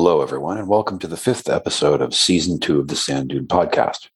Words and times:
Hello, 0.00 0.22
everyone, 0.22 0.58
and 0.58 0.68
welcome 0.68 1.00
to 1.00 1.08
the 1.08 1.16
fifth 1.16 1.48
episode 1.48 2.00
of 2.00 2.14
season 2.14 2.60
two 2.60 2.78
of 2.78 2.86
the 2.86 2.94
Sand 2.94 3.30
Dune 3.30 3.48
podcast. 3.48 4.10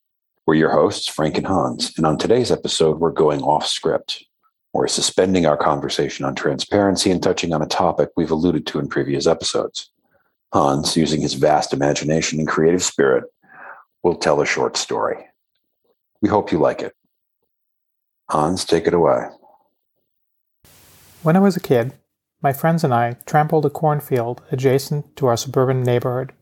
We're 0.45 0.53
your 0.53 0.71
hosts, 0.71 1.09
Frank 1.09 1.37
and 1.37 1.45
Hans, 1.45 1.91
and 1.97 2.05
on 2.05 2.17
today's 2.17 2.53
episode, 2.53 3.01
we're 3.01 3.11
going 3.11 3.41
off 3.41 3.67
script. 3.67 4.23
We're 4.71 4.87
suspending 4.87 5.45
our 5.45 5.57
conversation 5.57 6.23
on 6.23 6.35
transparency 6.35 7.11
and 7.11 7.21
touching 7.21 7.53
on 7.53 7.61
a 7.61 7.65
topic 7.65 8.11
we've 8.15 8.31
alluded 8.31 8.65
to 8.67 8.79
in 8.79 8.87
previous 8.87 9.27
episodes. 9.27 9.91
Hans, 10.53 10.95
using 10.95 11.19
his 11.19 11.33
vast 11.33 11.73
imagination 11.73 12.39
and 12.39 12.47
creative 12.47 12.81
spirit, 12.81 13.25
will 14.03 14.15
tell 14.15 14.39
a 14.39 14.45
short 14.45 14.77
story. 14.77 15.17
We 16.21 16.29
hope 16.29 16.53
you 16.53 16.59
like 16.59 16.81
it. 16.81 16.93
Hans, 18.29 18.63
take 18.63 18.87
it 18.87 18.93
away. 18.93 19.27
When 21.23 21.35
I 21.35 21.39
was 21.39 21.57
a 21.57 21.59
kid, 21.59 21.91
my 22.43 22.51
friends 22.51 22.83
and 22.83 22.93
I 22.93 23.13
trampled 23.25 23.65
a 23.65 23.69
cornfield 23.69 24.41
adjacent 24.51 25.15
to 25.15 25.27
our 25.27 25.37
suburban 25.37 25.81
neighborhood. 25.81 26.33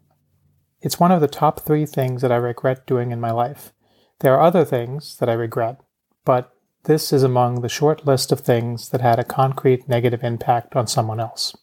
It's 0.82 1.00
one 1.00 1.12
of 1.12 1.22
the 1.22 1.28
top 1.28 1.60
three 1.60 1.86
things 1.86 2.24
that 2.24 2.32
I 2.32 2.38
regret 2.38 2.88
doing 2.88 3.12
in 3.12 3.22
my 3.22 3.30
life. 3.30 3.72
There 4.20 4.34
are 4.34 4.42
other 4.42 4.66
things 4.66 5.18
that 5.18 5.30
I 5.30 5.34
regret, 5.34 5.80
but 6.26 6.52
this 6.86 7.14
is 7.14 7.22
among 7.22 7.62
the 7.62 7.70
short 7.70 8.08
list 8.08 8.32
of 8.32 8.40
things 8.40 8.90
that 8.90 9.02
had 9.02 9.20
a 9.20 9.24
concrete 9.24 9.88
negative 9.88 10.24
impact 10.24 10.76
on 10.76 10.88
someone 10.88 11.20
else. 11.20 11.56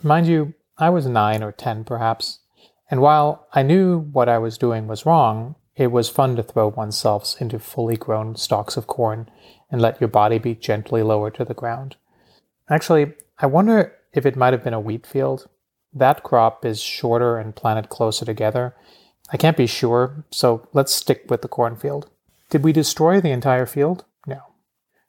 Mind 0.00 0.28
you, 0.28 0.54
I 0.78 0.90
was 0.90 1.06
nine 1.06 1.42
or 1.42 1.50
ten 1.50 1.82
perhaps, 1.82 2.38
and 2.88 3.00
while 3.00 3.48
I 3.52 3.64
knew 3.64 3.98
what 3.98 4.28
I 4.28 4.38
was 4.38 4.58
doing 4.58 4.86
was 4.86 5.04
wrong, 5.04 5.56
it 5.74 5.90
was 5.90 6.08
fun 6.08 6.36
to 6.36 6.44
throw 6.44 6.68
oneself 6.68 7.34
into 7.40 7.58
fully 7.58 7.96
grown 7.96 8.36
stalks 8.36 8.76
of 8.76 8.86
corn 8.86 9.28
and 9.72 9.80
let 9.80 10.00
your 10.00 10.08
body 10.08 10.38
be 10.38 10.54
gently 10.54 11.02
lowered 11.02 11.34
to 11.34 11.44
the 11.44 11.54
ground. 11.54 11.96
Actually, 12.70 13.14
I 13.42 13.46
wonder 13.46 13.92
if 14.12 14.24
it 14.24 14.36
might 14.36 14.52
have 14.52 14.62
been 14.62 14.72
a 14.72 14.80
wheat 14.80 15.04
field. 15.04 15.48
That 15.92 16.22
crop 16.22 16.64
is 16.64 16.80
shorter 16.80 17.36
and 17.36 17.56
planted 17.56 17.88
closer 17.88 18.24
together. 18.24 18.76
I 19.32 19.36
can't 19.36 19.56
be 19.56 19.66
sure, 19.66 20.24
so 20.30 20.68
let's 20.72 20.94
stick 20.94 21.24
with 21.28 21.42
the 21.42 21.48
cornfield. 21.48 22.08
Did 22.50 22.62
we 22.62 22.72
destroy 22.72 23.20
the 23.20 23.32
entire 23.32 23.66
field? 23.66 24.04
No. 24.28 24.40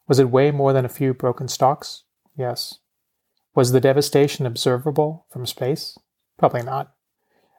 Was 0.08 0.18
it 0.18 0.32
way 0.32 0.50
more 0.50 0.74
than 0.74 0.84
a 0.84 0.90
few 0.90 1.14
broken 1.14 1.48
stalks? 1.48 2.06
Yes. 2.36 2.80
Was 3.54 3.72
the 3.72 3.80
devastation 3.80 4.48
observable 4.48 5.28
from 5.30 5.46
space? 5.46 5.96
Probably 6.40 6.64
not. 6.64 6.92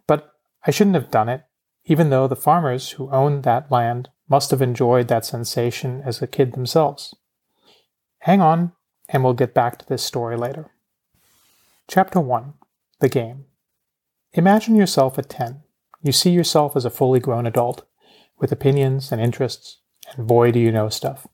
But 0.09 0.33
I 0.67 0.73
shouldn't 0.73 0.97
have 0.97 1.11
done 1.11 1.29
it, 1.29 1.45
even 1.85 2.11
though 2.11 2.27
the 2.27 2.35
farmers 2.35 2.91
who 2.91 3.11
owned 3.11 3.45
that 3.45 3.71
land 3.71 4.09
must 4.29 4.51
have 4.51 4.61
enjoyed 4.61 5.07
that 5.07 5.25
sensation 5.25 6.03
as 6.05 6.21
a 6.21 6.27
kid 6.27 6.53
themselves. 6.53 7.15
Hang 8.19 8.41
on, 8.41 8.73
and 9.09 9.23
we'll 9.23 9.35
get 9.35 9.55
back 9.55 9.79
to 9.79 9.87
this 9.87 10.03
story 10.03 10.37
later. 10.37 10.71
Chapter 11.89 12.21
1 12.21 12.55
The 13.01 13.09
Game 13.09 13.47
Imagine 14.33 14.75
yourself 14.75 15.19
at 15.19 15.29
10. 15.29 15.63
You 16.03 16.13
see 16.13 16.31
yourself 16.31 16.77
as 16.77 16.85
a 16.85 16.91
fully 16.91 17.21
grown 17.21 17.47
adult, 17.47 17.87
with 18.39 18.53
opinions 18.53 19.13
and 19.13 19.21
interests, 19.21 19.79
and 20.17 20.27
boy 20.27 20.51
do 20.51 20.59
you 20.59 20.73
know 20.73 20.89
stuff. 20.89 21.27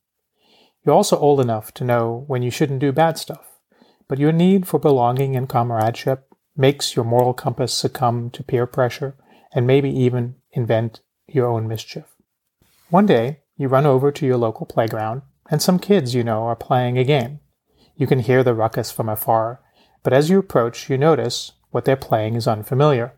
You're 0.85 0.95
also 0.95 1.19
old 1.19 1.41
enough 1.41 1.73
to 1.75 1.85
know 1.85 2.25
when 2.27 2.43
you 2.43 2.51
shouldn't 2.51 2.81
do 2.81 2.93
bad 2.93 3.19
stuff, 3.19 3.59
but 4.09 4.19
your 4.19 4.33
need 4.33 4.67
for 4.67 4.79
belonging 4.79 5.37
and 5.37 5.49
comradeship 5.49 6.27
makes 6.57 6.95
your 6.95 7.05
moral 7.05 7.33
compass 7.33 7.73
succumb 7.73 8.31
to 8.31 8.43
peer 8.43 8.67
pressure 8.67 9.17
and 9.53 9.67
maybe 9.67 9.91
even 9.91 10.37
invent 10.53 11.01
your 11.27 11.47
own 11.47 11.67
mischief. 11.67 12.17
One 12.89 13.07
day, 13.07 13.41
you 13.57 13.69
run 13.69 13.87
over 13.87 14.11
to 14.11 14.27
your 14.27 14.37
local 14.37 14.67
playground, 14.67 15.23
and 15.51 15.63
some 15.63 15.79
kids 15.79 16.15
you 16.15 16.25
know 16.25 16.43
are 16.45 16.57
playing 16.57 16.99
a 16.99 17.05
game. 17.05 17.41
You 18.01 18.07
can 18.07 18.21
hear 18.21 18.43
the 18.43 18.55
ruckus 18.55 18.91
from 18.91 19.11
afar, 19.11 19.61
but 20.03 20.15
as 20.15 20.31
you 20.31 20.39
approach, 20.39 20.89
you 20.89 20.97
notice 20.97 21.53
what 21.71 21.85
they're 21.85 21.97
playing 21.97 22.35
is 22.35 22.49
unfamiliar. 22.49 23.13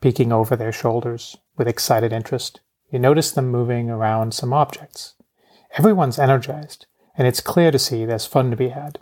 Peeking 0.00 0.30
over 0.30 0.54
their 0.54 0.70
shoulders 0.70 1.36
with 1.56 1.66
excited 1.66 2.12
interest, 2.12 2.60
you 2.92 3.00
notice 3.00 3.32
them 3.32 3.48
moving 3.48 3.90
around 3.90 4.32
some 4.32 4.52
objects. 4.52 5.14
Everyone's 5.76 6.20
energized, 6.20 6.86
and 7.18 7.26
it's 7.26 7.40
clear 7.40 7.72
to 7.72 7.78
see 7.78 8.04
there's 8.04 8.24
fun 8.24 8.52
to 8.52 8.56
be 8.56 8.68
had. 8.68 9.00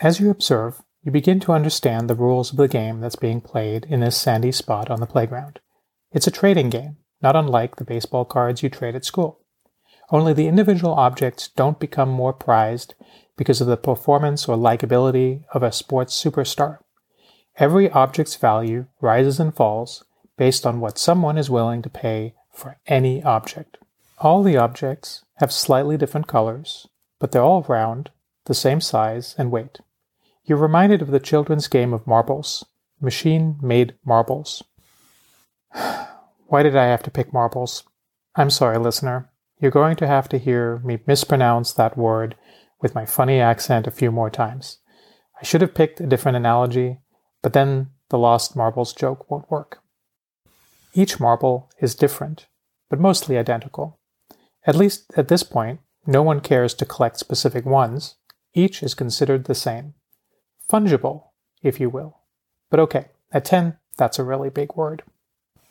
As 0.00 0.18
you 0.18 0.28
observe, 0.28 0.82
you 1.04 1.12
begin 1.12 1.38
to 1.38 1.52
understand 1.52 2.10
the 2.10 2.16
rules 2.16 2.50
of 2.50 2.56
the 2.56 2.66
game 2.66 2.98
that's 2.98 3.14
being 3.14 3.40
played 3.40 3.84
in 3.88 4.00
this 4.00 4.16
sandy 4.16 4.50
spot 4.50 4.90
on 4.90 4.98
the 4.98 5.06
playground. 5.06 5.60
It's 6.10 6.26
a 6.26 6.32
trading 6.32 6.68
game, 6.68 6.96
not 7.22 7.36
unlike 7.36 7.76
the 7.76 7.84
baseball 7.84 8.24
cards 8.24 8.60
you 8.60 8.70
trade 8.70 8.96
at 8.96 9.04
school. 9.04 9.38
Only 10.10 10.32
the 10.32 10.48
individual 10.48 10.94
objects 10.94 11.46
don't 11.46 11.78
become 11.78 12.08
more 12.08 12.32
prized 12.32 12.94
because 13.40 13.62
of 13.62 13.66
the 13.66 13.76
performance 13.78 14.46
or 14.46 14.54
likability 14.54 15.42
of 15.54 15.62
a 15.62 15.72
sports 15.72 16.12
superstar. 16.14 16.76
Every 17.56 17.88
object's 17.90 18.36
value 18.36 18.84
rises 19.00 19.40
and 19.40 19.56
falls 19.56 20.04
based 20.36 20.66
on 20.66 20.78
what 20.78 20.98
someone 20.98 21.38
is 21.38 21.48
willing 21.48 21.80
to 21.80 21.88
pay 21.88 22.34
for 22.52 22.76
any 22.86 23.22
object. 23.22 23.78
All 24.18 24.42
the 24.42 24.58
objects 24.58 25.24
have 25.36 25.52
slightly 25.52 25.96
different 25.96 26.26
colors, 26.26 26.86
but 27.18 27.32
they're 27.32 27.40
all 27.40 27.62
round, 27.62 28.10
the 28.44 28.52
same 28.52 28.82
size 28.82 29.34
and 29.38 29.50
weight. 29.50 29.78
You're 30.44 30.58
reminded 30.58 31.00
of 31.00 31.10
the 31.10 31.18
children's 31.18 31.66
game 31.66 31.94
of 31.94 32.06
marbles, 32.06 32.66
machine 33.00 33.56
made 33.62 33.94
marbles. 34.04 34.62
Why 35.72 36.62
did 36.62 36.76
I 36.76 36.88
have 36.88 37.02
to 37.04 37.10
pick 37.10 37.32
marbles? 37.32 37.84
I'm 38.36 38.50
sorry, 38.50 38.76
listener. 38.76 39.30
You're 39.58 39.70
going 39.70 39.96
to 39.96 40.06
have 40.06 40.28
to 40.28 40.36
hear 40.36 40.82
me 40.84 40.98
mispronounce 41.06 41.72
that 41.72 41.96
word 41.96 42.36
with 42.80 42.94
my 42.94 43.04
funny 43.04 43.40
accent 43.40 43.86
a 43.86 43.90
few 43.90 44.10
more 44.10 44.30
times. 44.30 44.78
I 45.40 45.44
should 45.44 45.60
have 45.60 45.74
picked 45.74 46.00
a 46.00 46.06
different 46.06 46.36
analogy, 46.36 46.98
but 47.42 47.52
then 47.52 47.90
the 48.10 48.18
lost 48.18 48.56
marbles 48.56 48.92
joke 48.92 49.30
won't 49.30 49.50
work. 49.50 49.78
Each 50.92 51.20
marble 51.20 51.70
is 51.80 51.94
different, 51.94 52.46
but 52.88 53.00
mostly 53.00 53.38
identical. 53.38 53.98
At 54.66 54.76
least 54.76 55.12
at 55.16 55.28
this 55.28 55.42
point, 55.42 55.80
no 56.06 56.22
one 56.22 56.40
cares 56.40 56.74
to 56.74 56.84
collect 56.84 57.18
specific 57.18 57.64
ones. 57.64 58.16
Each 58.52 58.82
is 58.82 58.94
considered 58.94 59.44
the 59.44 59.54
same. 59.54 59.94
Fungible, 60.68 61.24
if 61.62 61.78
you 61.78 61.88
will. 61.88 62.18
But 62.70 62.80
okay, 62.80 63.06
at 63.32 63.44
10, 63.44 63.76
that's 63.96 64.18
a 64.18 64.24
really 64.24 64.50
big 64.50 64.74
word. 64.74 65.02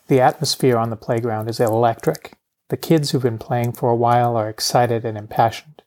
The 0.08 0.20
atmosphere 0.20 0.76
on 0.76 0.90
the 0.90 0.96
playground 0.96 1.48
is 1.48 1.60
electric. 1.60 2.36
The 2.68 2.76
kids 2.76 3.10
who've 3.10 3.22
been 3.22 3.38
playing 3.38 3.72
for 3.72 3.90
a 3.90 3.96
while 3.96 4.36
are 4.36 4.48
excited 4.48 5.04
and 5.04 5.18
impassioned. 5.18 5.82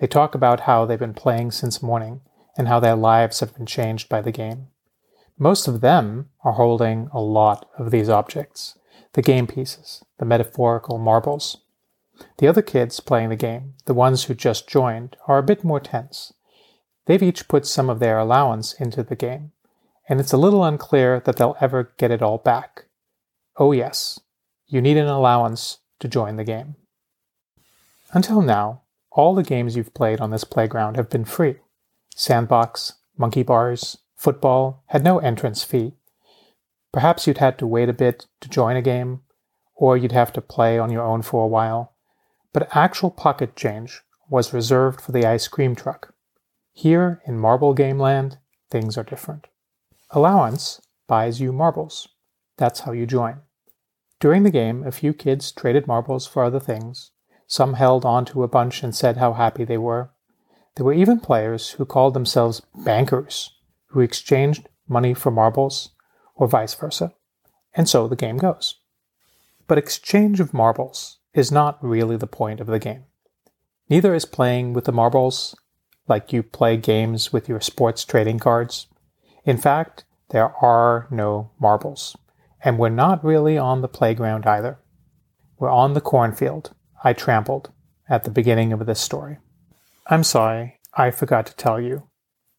They 0.00 0.06
talk 0.06 0.34
about 0.34 0.60
how 0.60 0.86
they've 0.86 0.98
been 0.98 1.14
playing 1.14 1.50
since 1.50 1.82
morning 1.82 2.22
and 2.56 2.66
how 2.66 2.80
their 2.80 2.96
lives 2.96 3.40
have 3.40 3.54
been 3.54 3.66
changed 3.66 4.08
by 4.08 4.22
the 4.22 4.32
game. 4.32 4.68
Most 5.38 5.68
of 5.68 5.80
them 5.80 6.30
are 6.42 6.54
holding 6.54 7.08
a 7.12 7.20
lot 7.20 7.68
of 7.78 7.90
these 7.90 8.08
objects 8.08 8.76
the 9.14 9.22
game 9.22 9.46
pieces, 9.46 10.04
the 10.18 10.24
metaphorical 10.24 10.96
marbles. 10.96 11.58
The 12.38 12.46
other 12.46 12.62
kids 12.62 13.00
playing 13.00 13.30
the 13.30 13.36
game, 13.36 13.74
the 13.86 13.94
ones 13.94 14.24
who 14.24 14.34
just 14.34 14.68
joined, 14.68 15.16
are 15.26 15.38
a 15.38 15.42
bit 15.42 15.64
more 15.64 15.80
tense. 15.80 16.32
They've 17.06 17.22
each 17.22 17.48
put 17.48 17.66
some 17.66 17.90
of 17.90 17.98
their 17.98 18.18
allowance 18.18 18.72
into 18.74 19.02
the 19.02 19.16
game, 19.16 19.50
and 20.08 20.20
it's 20.20 20.32
a 20.32 20.36
little 20.36 20.62
unclear 20.62 21.20
that 21.24 21.36
they'll 21.36 21.56
ever 21.60 21.92
get 21.96 22.12
it 22.12 22.22
all 22.22 22.38
back. 22.38 22.84
Oh, 23.56 23.72
yes, 23.72 24.20
you 24.68 24.80
need 24.80 24.96
an 24.96 25.08
allowance 25.08 25.78
to 25.98 26.06
join 26.06 26.36
the 26.36 26.44
game. 26.44 26.76
Until 28.12 28.42
now, 28.42 28.82
all 29.12 29.34
the 29.34 29.42
games 29.42 29.76
you've 29.76 29.94
played 29.94 30.20
on 30.20 30.30
this 30.30 30.44
playground 30.44 30.96
have 30.96 31.10
been 31.10 31.24
free. 31.24 31.56
Sandbox, 32.14 32.94
monkey 33.16 33.42
bars, 33.42 33.98
football 34.16 34.84
had 34.86 35.02
no 35.02 35.18
entrance 35.18 35.62
fee. 35.62 35.94
Perhaps 36.92 37.26
you'd 37.26 37.38
had 37.38 37.58
to 37.58 37.66
wait 37.66 37.88
a 37.88 37.94
bit 37.94 38.26
to 38.40 38.48
join 38.48 38.76
a 38.76 38.82
game, 38.82 39.22
or 39.74 39.96
you'd 39.96 40.12
have 40.12 40.32
to 40.32 40.40
play 40.40 40.78
on 40.78 40.90
your 40.90 41.04
own 41.04 41.22
for 41.22 41.44
a 41.44 41.48
while. 41.48 41.94
But 42.52 42.74
actual 42.76 43.10
pocket 43.10 43.56
change 43.56 44.02
was 44.28 44.52
reserved 44.52 45.00
for 45.00 45.12
the 45.12 45.24
ice 45.24 45.48
cream 45.48 45.74
truck. 45.74 46.14
Here 46.72 47.20
in 47.26 47.38
Marble 47.38 47.74
Game 47.74 47.98
Land, 47.98 48.38
things 48.70 48.96
are 48.96 49.02
different. 49.02 49.46
Allowance 50.10 50.80
buys 51.06 51.40
you 51.40 51.52
marbles. 51.52 52.08
That's 52.56 52.80
how 52.80 52.92
you 52.92 53.06
join. 53.06 53.40
During 54.20 54.42
the 54.42 54.50
game, 54.50 54.84
a 54.86 54.92
few 54.92 55.12
kids 55.14 55.50
traded 55.50 55.86
marbles 55.86 56.26
for 56.26 56.44
other 56.44 56.60
things, 56.60 57.10
some 57.50 57.74
held 57.74 58.04
on 58.04 58.24
to 58.24 58.44
a 58.44 58.48
bunch 58.48 58.84
and 58.84 58.94
said 58.94 59.16
how 59.16 59.32
happy 59.32 59.64
they 59.64 59.76
were. 59.76 60.10
There 60.76 60.86
were 60.86 60.92
even 60.92 61.18
players 61.18 61.70
who 61.70 61.84
called 61.84 62.14
themselves 62.14 62.62
bankers, 62.84 63.50
who 63.88 63.98
exchanged 63.98 64.68
money 64.86 65.14
for 65.14 65.32
marbles, 65.32 65.90
or 66.36 66.46
vice 66.46 66.74
versa. 66.74 67.12
And 67.74 67.88
so 67.88 68.06
the 68.06 68.14
game 68.14 68.38
goes. 68.38 68.76
But 69.66 69.78
exchange 69.78 70.38
of 70.38 70.54
marbles 70.54 71.18
is 71.34 71.50
not 71.50 71.82
really 71.82 72.16
the 72.16 72.28
point 72.28 72.60
of 72.60 72.68
the 72.68 72.78
game. 72.78 73.06
Neither 73.88 74.14
is 74.14 74.24
playing 74.24 74.72
with 74.72 74.84
the 74.84 74.92
marbles 74.92 75.56
like 76.06 76.32
you 76.32 76.44
play 76.44 76.76
games 76.76 77.32
with 77.32 77.48
your 77.48 77.60
sports 77.60 78.04
trading 78.04 78.38
cards. 78.38 78.86
In 79.44 79.56
fact, 79.56 80.04
there 80.28 80.54
are 80.62 81.08
no 81.10 81.50
marbles. 81.58 82.16
And 82.62 82.78
we're 82.78 82.90
not 82.90 83.24
really 83.24 83.58
on 83.58 83.80
the 83.80 83.88
playground 83.88 84.46
either. 84.46 84.78
We're 85.58 85.70
on 85.70 85.94
the 85.94 86.00
cornfield, 86.00 86.74
I 87.02 87.12
trampled 87.12 87.70
at 88.08 88.24
the 88.24 88.30
beginning 88.30 88.72
of 88.72 88.84
this 88.86 89.00
story. 89.00 89.38
I'm 90.06 90.24
sorry, 90.24 90.80
I 90.94 91.10
forgot 91.10 91.46
to 91.46 91.56
tell 91.56 91.80
you. 91.80 92.08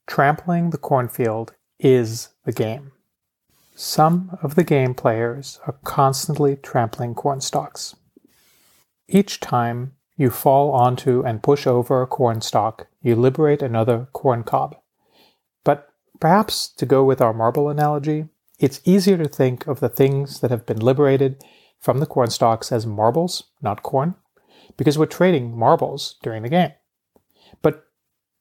Trampling 0.07 0.71
the 0.71 0.77
cornfield 0.77 1.53
is 1.79 2.29
the 2.45 2.51
game. 2.51 2.91
Some 3.75 4.37
of 4.41 4.55
the 4.55 4.63
game 4.63 4.93
players 4.93 5.59
are 5.67 5.77
constantly 5.83 6.55
trampling 6.55 7.13
cornstalks. 7.13 7.95
Each 9.07 9.39
time 9.39 9.93
you 10.17 10.29
fall 10.29 10.71
onto 10.71 11.21
and 11.23 11.43
push 11.43 11.67
over 11.67 12.01
a 12.01 12.07
cornstalk, 12.07 12.87
you 13.01 13.15
liberate 13.15 13.61
another 13.61 14.07
corn 14.13 14.43
cob. 14.43 14.75
But 15.63 15.89
perhaps 16.19 16.67
to 16.77 16.85
go 16.85 17.03
with 17.03 17.21
our 17.21 17.33
marble 17.33 17.69
analogy, 17.69 18.25
it's 18.59 18.81
easier 18.85 19.17
to 19.17 19.27
think 19.27 19.67
of 19.67 19.79
the 19.79 19.89
things 19.89 20.39
that 20.39 20.51
have 20.51 20.65
been 20.65 20.79
liberated 20.79 21.43
from 21.79 21.99
the 21.99 22.05
cornstalks 22.05 22.71
as 22.71 22.85
marbles, 22.85 23.43
not 23.61 23.81
corn, 23.81 24.15
because 24.77 24.97
we're 24.97 25.05
trading 25.05 25.57
marbles 25.57 26.15
during 26.23 26.43
the 26.43 26.49
game. 26.49 26.71
But 27.61 27.85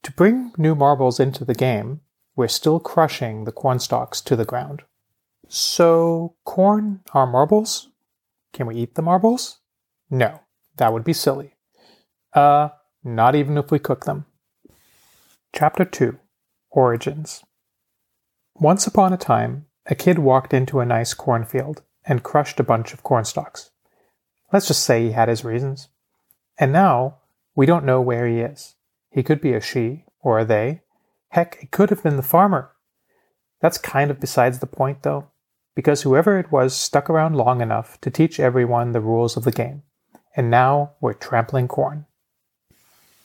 to 0.03 0.13
bring 0.13 0.53
new 0.57 0.75
marbles 0.75 1.21
into 1.21 1.45
the 1.45 1.55
game, 1.55 2.01
we're 2.37 2.49
still 2.49 2.81
crushing 2.81 3.45
the 3.45 3.53
cornstalks 3.53 4.21
to 4.23 4.37
the 4.37 4.45
ground. 4.45 4.83
So, 5.49 6.37
corn 6.45 7.01
are 7.13 7.27
marbles? 7.27 7.89
Can 8.53 8.67
we 8.67 8.77
eat 8.77 8.95
the 8.95 9.03
marbles? 9.03 9.59
No, 10.09 10.41
that 10.77 10.93
would 10.93 11.05
be 11.05 11.13
silly. 11.13 11.55
Uh, 12.33 12.71
not 13.03 13.35
even 13.35 13.59
if 13.59 13.71
we 13.71 13.79
cook 13.79 14.05
them. 14.05 14.27
Chapter 15.53 15.85
2 15.85 16.19
Origins 16.71 17.43
Once 18.55 18.87
upon 18.87 19.13
a 19.13 19.17
time, 19.17 19.67
a 19.87 19.95
kid 19.95 20.21
walked 20.21 20.55
into 20.55 20.81
a 20.81 20.87
nice 20.87 21.15
cornfield 21.15 21.83
and 22.05 22.23
crushed 22.23 22.61
a 22.61 22.65
bunch 22.65 22.93
of 22.93 23.03
cornstalks. 23.03 23.71
Let's 24.53 24.69
just 24.69 24.85
say 24.85 25.03
he 25.03 25.13
had 25.13 25.29
his 25.29 25.45
reasons. 25.45 25.89
And 26.61 26.73
now, 26.73 27.17
we 27.57 27.65
don't 27.65 27.87
know 27.87 28.03
where 28.03 28.27
he 28.27 28.41
is. 28.41 28.75
He 29.11 29.23
could 29.23 29.41
be 29.41 29.55
a 29.55 29.63
she 29.63 30.05
or 30.21 30.39
a 30.39 30.45
they. 30.45 30.83
Heck, 31.31 31.57
it 31.63 31.71
could 31.71 31.89
have 31.89 32.03
been 32.03 32.17
the 32.17 32.23
farmer. 32.23 32.73
That's 33.61 33.79
kind 33.79 34.11
of 34.11 34.21
besides 34.21 34.59
the 34.59 34.67
point, 34.67 35.03
though, 35.03 35.31
because 35.75 36.03
whoever 36.03 36.39
it 36.39 36.53
was 36.53 36.77
stuck 36.77 37.09
around 37.09 37.35
long 37.35 37.63
enough 37.63 37.99
to 38.03 38.11
teach 38.11 38.39
everyone 38.39 38.93
the 38.93 39.01
rules 39.01 39.39
of 39.39 39.45
the 39.45 39.51
game. 39.51 39.85
And 40.37 40.51
now 40.51 40.93
we're 41.01 41.15
trampling 41.15 41.67
corn. 41.67 42.05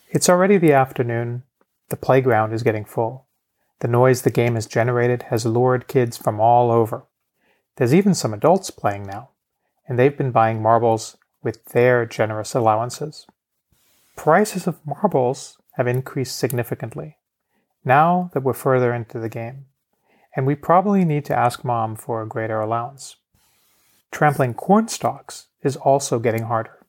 It's 0.10 0.30
already 0.30 0.58
the 0.58 0.72
afternoon. 0.72 1.44
The 1.90 1.98
playground 1.98 2.54
is 2.54 2.64
getting 2.64 2.86
full. 2.86 3.28
The 3.82 3.90
noise 3.90 4.22
the 4.22 4.32
game 4.32 4.56
has 4.56 4.66
generated 4.66 5.24
has 5.24 5.46
lured 5.46 5.90
kids 5.90 6.16
from 6.16 6.40
all 6.40 6.72
over. 6.72 7.06
There's 7.76 7.94
even 7.94 8.14
some 8.14 8.34
adults 8.34 8.70
playing 8.70 9.04
now, 9.04 9.32
and 9.90 10.00
they've 10.00 10.18
been 10.18 10.32
buying 10.32 10.62
marbles 10.62 11.18
with 11.46 11.64
their 11.68 12.06
generous 12.06 12.54
allowances. 12.54 13.26
Prices 14.18 14.68
of 14.68 14.86
marbles 14.86 15.58
have 15.78 15.88
increased 15.88 16.38
significantly 16.38 17.16
now 17.86 18.30
that 18.34 18.42
we're 18.42 18.54
further 18.54 18.94
into 18.94 19.20
the 19.20 19.30
game, 19.30 19.68
and 20.36 20.46
we 20.46 20.56
probably 20.56 21.06
need 21.06 21.24
to 21.24 21.38
ask 21.38 21.64
mom 21.64 21.96
for 21.96 22.22
a 22.22 22.28
greater 22.28 22.60
allowance. 22.60 23.16
Trampling 24.12 24.54
corn 24.54 24.90
stalks 24.90 25.48
is 25.62 25.78
also 25.78 26.20
getting 26.20 26.44
harder. 26.44 26.80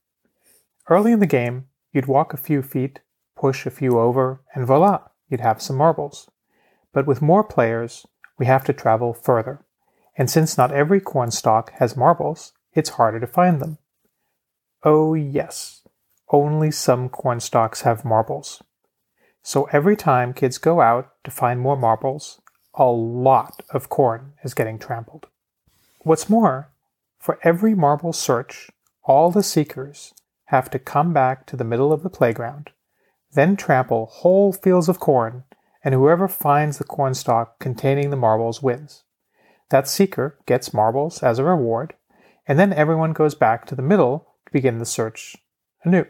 Early 0.89 1.13
in 1.13 1.21
the 1.21 1.27
game, 1.27 1.67
you'd 1.93 2.07
walk 2.07 2.35
a 2.35 2.39
few 2.39 2.63
feet 2.63 2.99
push 3.37 3.67
a 3.67 3.71
few 3.71 4.01
over, 4.01 4.41
and 4.55 4.67
voila, 4.67 5.01
you'd 5.29 5.41
have 5.41 5.63
some 5.63 5.77
marbles. 5.77 6.29
But 6.93 7.07
with 7.07 7.23
more 7.23 7.45
players, 7.45 8.07
we 8.39 8.47
have 8.47 8.65
to 8.65 8.73
travel 8.73 9.13
further. 9.13 9.61
And 10.17 10.31
since 10.31 10.57
not 10.57 10.73
every 10.73 11.01
cornstalk 11.01 11.71
has 11.73 11.97
marbles, 11.97 12.53
it's 12.73 12.91
harder 12.91 13.21
to 13.21 13.27
find 13.27 13.61
them. 13.61 13.79
Oh, 14.83 15.15
yes, 15.15 15.83
only 16.31 16.71
some 16.71 17.09
cornstalks 17.09 17.83
have 17.83 18.05
marbles. 18.05 18.63
So 19.43 19.69
every 19.73 19.97
time 19.97 20.35
kids 20.35 20.59
go 20.59 20.81
out 20.81 21.11
to 21.25 21.31
find 21.31 21.61
more 21.61 21.77
marbles, 21.77 22.41
a 22.75 22.85
lot 22.85 23.63
of 23.71 23.89
corn 23.89 24.33
is 24.43 24.55
getting 24.55 24.79
trampled. 24.79 25.27
What's 26.01 26.31
more, 26.31 26.73
for 27.19 27.39
every 27.43 27.75
marble 27.75 28.13
search, 28.13 28.71
all 29.05 29.31
the 29.31 29.43
seekers 29.43 30.15
have 30.47 30.71
to 30.71 30.79
come 30.79 31.13
back 31.13 31.47
to 31.47 31.57
the 31.57 31.65
middle 31.65 31.93
of 31.93 32.03
the 32.03 32.11
playground 32.11 32.71
then 33.37 33.55
trample 33.55 34.07
whole 34.07 34.53
fields 34.53 34.89
of 34.89 34.99
corn, 34.99 35.45
and 35.85 35.95
whoever 35.95 36.27
finds 36.27 36.79
the 36.79 36.85
cornstalk 36.85 37.59
containing 37.61 38.11
the 38.11 38.17
marbles 38.17 38.63
wins. 38.63 39.05
That 39.69 39.87
seeker 39.87 40.39
gets 40.47 40.75
marbles 40.75 41.23
as 41.23 41.39
a 41.39 41.45
reward, 41.45 41.95
and 42.49 42.59
then 42.59 42.73
everyone 42.73 43.13
goes 43.13 43.35
back 43.35 43.67
to 43.67 43.75
the 43.75 43.83
middle 43.83 44.35
begin 44.53 44.79
the 44.79 44.87
search 44.87 45.37
anew. 45.85 46.07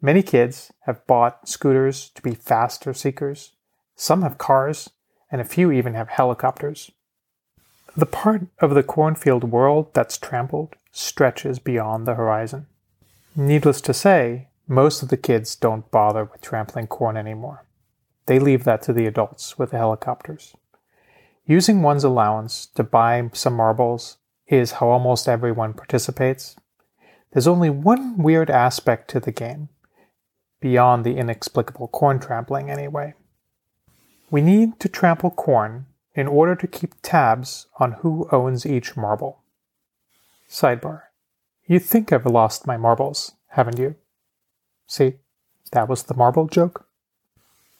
Many 0.00 0.22
kids 0.22 0.72
have 0.80 1.06
bought 1.06 1.48
scooters 1.48 2.10
to 2.10 2.22
be 2.22 2.34
faster 2.34 2.92
seekers. 2.92 3.52
Some 3.94 4.22
have 4.22 4.38
cars, 4.38 4.90
and 5.30 5.40
a 5.40 5.44
few 5.44 5.70
even 5.72 5.94
have 5.94 6.08
helicopters. 6.08 6.90
The 7.96 8.06
part 8.06 8.42
of 8.58 8.74
the 8.74 8.82
cornfield 8.82 9.44
world 9.44 9.94
that's 9.94 10.18
trampled 10.18 10.76
stretches 10.92 11.58
beyond 11.58 12.06
the 12.06 12.14
horizon. 12.14 12.66
Needless 13.34 13.80
to 13.82 13.94
say, 13.94 14.48
most 14.68 15.02
of 15.02 15.08
the 15.08 15.16
kids 15.16 15.56
don't 15.56 15.90
bother 15.90 16.24
with 16.24 16.40
trampling 16.40 16.88
corn 16.88 17.16
anymore. 17.16 17.64
They 18.26 18.38
leave 18.38 18.64
that 18.64 18.82
to 18.82 18.92
the 18.92 19.06
adults 19.06 19.58
with 19.58 19.70
the 19.70 19.78
helicopters. 19.78 20.54
Using 21.46 21.80
one's 21.82 22.04
allowance 22.04 22.66
to 22.74 22.82
buy 22.82 23.30
some 23.32 23.54
marbles 23.54 24.18
is 24.48 24.72
how 24.72 24.88
almost 24.88 25.28
everyone 25.28 25.74
participates. 25.74 26.56
There's 27.36 27.46
only 27.46 27.68
one 27.68 28.16
weird 28.16 28.48
aspect 28.48 29.10
to 29.10 29.20
the 29.20 29.30
game, 29.30 29.68
beyond 30.58 31.04
the 31.04 31.18
inexplicable 31.18 31.88
corn 31.88 32.18
trampling 32.18 32.70
anyway. 32.70 33.12
We 34.30 34.40
need 34.40 34.80
to 34.80 34.88
trample 34.88 35.32
corn 35.32 35.84
in 36.14 36.28
order 36.28 36.56
to 36.56 36.66
keep 36.66 36.94
tabs 37.02 37.66
on 37.78 37.92
who 38.00 38.26
owns 38.32 38.64
each 38.64 38.96
marble. 38.96 39.42
Sidebar. 40.48 41.02
You 41.66 41.78
think 41.78 42.10
I've 42.10 42.24
lost 42.24 42.66
my 42.66 42.78
marbles, 42.78 43.34
haven't 43.48 43.78
you? 43.78 43.96
See, 44.86 45.16
that 45.72 45.90
was 45.90 46.04
the 46.04 46.14
marble 46.14 46.46
joke. 46.46 46.86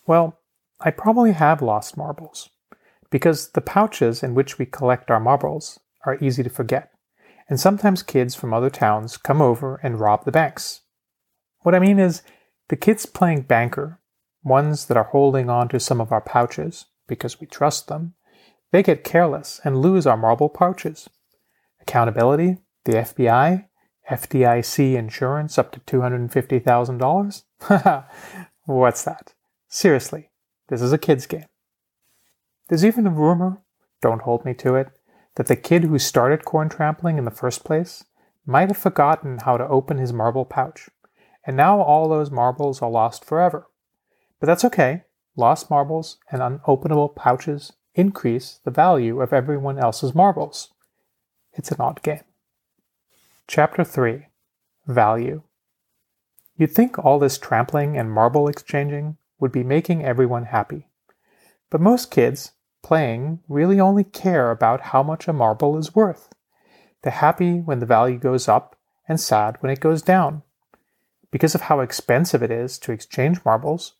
Well, 0.06 0.38
I 0.80 0.90
probably 0.90 1.32
have 1.32 1.62
lost 1.62 1.96
marbles, 1.96 2.50
because 3.08 3.48
the 3.52 3.62
pouches 3.62 4.22
in 4.22 4.34
which 4.34 4.58
we 4.58 4.66
collect 4.66 5.10
our 5.10 5.18
marbles 5.18 5.80
are 6.04 6.18
easy 6.20 6.42
to 6.42 6.50
forget, 6.50 6.92
and 7.48 7.60
sometimes 7.60 8.02
kids 8.02 8.34
from 8.34 8.52
other 8.52 8.70
towns 8.70 9.16
come 9.16 9.40
over 9.40 9.76
and 9.82 10.00
rob 10.00 10.24
the 10.24 10.32
banks. 10.32 10.82
What 11.60 11.74
I 11.74 11.78
mean 11.78 11.98
is, 11.98 12.22
the 12.68 12.76
kids 12.76 13.06
playing 13.06 13.42
banker, 13.42 14.00
ones 14.42 14.86
that 14.86 14.96
are 14.96 15.04
holding 15.04 15.48
on 15.48 15.68
to 15.68 15.80
some 15.80 16.00
of 16.00 16.12
our 16.12 16.20
pouches 16.20 16.86
because 17.06 17.40
we 17.40 17.46
trust 17.46 17.88
them, 17.88 18.14
they 18.72 18.82
get 18.82 19.04
careless 19.04 19.60
and 19.64 19.80
lose 19.80 20.06
our 20.06 20.16
marble 20.16 20.48
pouches. 20.48 21.08
Accountability, 21.80 22.58
the 22.84 22.92
FBI, 22.92 23.66
FDIC 24.10 24.94
insurance 24.94 25.58
up 25.58 25.72
to 25.72 25.80
$250,000? 25.80 27.42
What's 28.64 29.04
that? 29.04 29.34
Seriously, 29.68 30.30
this 30.68 30.82
is 30.82 30.92
a 30.92 30.98
kid's 30.98 31.26
game. 31.26 31.46
There's 32.68 32.84
even 32.84 33.06
a 33.06 33.10
rumor, 33.10 33.62
don't 34.02 34.22
hold 34.22 34.44
me 34.44 34.54
to 34.54 34.74
it, 34.74 34.88
that 35.36 35.46
the 35.46 35.56
kid 35.56 35.84
who 35.84 35.98
started 35.98 36.44
corn 36.44 36.68
trampling 36.68 37.16
in 37.16 37.24
the 37.24 37.30
first 37.30 37.64
place 37.64 38.04
might 38.44 38.68
have 38.68 38.76
forgotten 38.76 39.38
how 39.38 39.56
to 39.56 39.68
open 39.68 39.98
his 39.98 40.12
marble 40.12 40.44
pouch, 40.44 40.88
and 41.46 41.56
now 41.56 41.80
all 41.80 42.08
those 42.08 42.30
marbles 42.30 42.82
are 42.82 42.90
lost 42.90 43.24
forever. 43.24 43.68
But 44.40 44.46
that's 44.46 44.64
okay. 44.64 45.04
Lost 45.36 45.70
marbles 45.70 46.18
and 46.30 46.40
unopenable 46.40 47.14
pouches 47.14 47.72
increase 47.94 48.60
the 48.64 48.70
value 48.70 49.20
of 49.20 49.32
everyone 49.32 49.78
else's 49.78 50.14
marbles. 50.14 50.72
It's 51.52 51.70
an 51.70 51.80
odd 51.80 52.02
game. 52.02 52.24
Chapter 53.46 53.84
3 53.84 54.26
Value 54.86 55.42
You'd 56.56 56.72
think 56.72 56.98
all 56.98 57.18
this 57.18 57.38
trampling 57.38 57.98
and 57.98 58.10
marble 58.10 58.48
exchanging 58.48 59.18
would 59.38 59.52
be 59.52 59.62
making 59.62 60.04
everyone 60.04 60.46
happy. 60.46 60.88
But 61.70 61.80
most 61.80 62.10
kids, 62.10 62.52
playing, 62.86 63.40
really 63.48 63.80
only 63.80 64.04
care 64.04 64.52
about 64.52 64.80
how 64.80 65.02
much 65.02 65.26
a 65.26 65.32
marble 65.32 65.76
is 65.76 65.96
worth. 65.96 66.32
They're 67.02 67.10
happy 67.10 67.58
when 67.58 67.80
the 67.80 67.86
value 67.86 68.16
goes 68.16 68.46
up 68.46 68.76
and 69.08 69.20
sad 69.20 69.56
when 69.58 69.72
it 69.72 69.80
goes 69.80 70.02
down. 70.02 70.42
Because 71.32 71.56
of 71.56 71.62
how 71.62 71.80
expensive 71.80 72.44
it 72.44 72.52
is 72.52 72.78
to 72.78 72.92
exchange 72.92 73.44
marbles, 73.44 73.94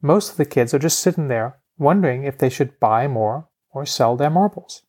most 0.00 0.32
of 0.32 0.38
the 0.38 0.44
kids 0.44 0.74
are 0.74 0.80
just 0.80 0.98
sitting 0.98 1.28
there 1.28 1.58
wondering 1.78 2.24
if 2.24 2.36
they 2.36 2.48
should 2.48 2.80
buy 2.80 3.06
more 3.06 3.46
or 3.70 3.86
sell 3.86 4.16
their 4.16 4.28
marbles. 4.28 4.82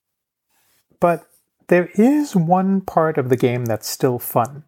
But 0.99 1.27
there 1.67 1.91
is 1.93 2.35
one 2.35 2.81
part 2.81 3.19
of 3.19 3.29
the 3.29 3.37
game 3.37 3.65
that's 3.65 3.87
still 3.87 4.17
fun, 4.17 4.63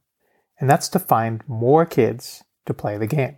and 0.59 0.69
that's 0.69 0.89
to 0.89 0.99
find 0.99 1.43
more 1.47 1.87
kids 1.87 2.43
to 2.67 2.73
play 2.75 2.99
the 2.99 3.07
game. 3.07 3.37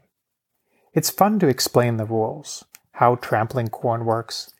It's 0.93 1.09
fun 1.09 1.39
to 1.39 1.47
explain 1.47 1.95
the 1.95 2.03
rules, 2.03 2.65
how 2.91 3.15
trampling 3.15 3.69
corn 3.69 4.03
works, 4.03 4.53